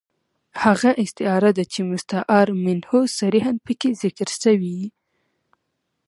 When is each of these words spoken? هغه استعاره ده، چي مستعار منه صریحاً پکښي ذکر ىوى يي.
هغه 0.63 0.89
استعاره 1.03 1.51
ده، 1.57 1.63
چي 1.73 1.81
مستعار 1.91 2.47
منه 2.65 2.91
صریحاً 3.19 3.51
پکښي 3.65 3.91
ذکر 4.03 4.27
ىوى 4.49 4.71
يي. 4.79 4.87